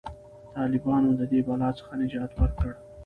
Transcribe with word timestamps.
طالبانو 0.55 1.09
د 1.19 1.21
دې 1.31 1.39
بلا 1.47 1.69
څخه 1.79 1.91
نجات 2.01 2.31
ورکړ. 2.39 2.71